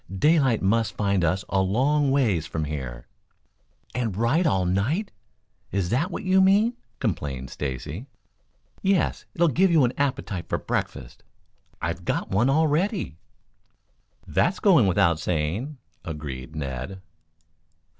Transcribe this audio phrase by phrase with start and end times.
[0.17, 3.05] "Daylight must find us a long ways from here."
[3.93, 5.11] "And ride all night
[5.71, 8.07] is that what you mean?" complained Stacy.
[8.81, 11.21] "Yes; it'll give you an appetite for breakfast."
[11.83, 13.19] "I've got one already."
[14.25, 17.03] "That goes without saying," agreed Ned.